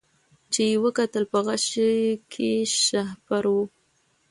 چي 0.53 0.63
یې 0.71 0.77
وکتل 0.85 1.23
په 1.31 1.39
غشي 1.45 1.93
کي 2.31 2.51
شهپر 2.85 3.43
وو 3.53 3.63